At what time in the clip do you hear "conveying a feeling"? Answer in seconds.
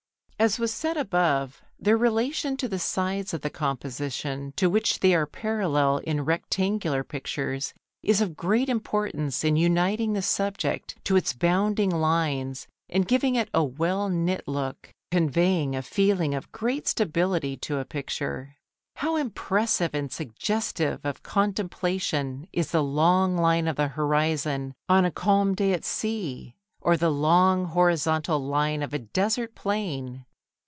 15.11-16.33